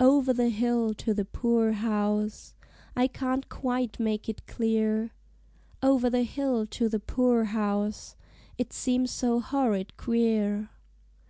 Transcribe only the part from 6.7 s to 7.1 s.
the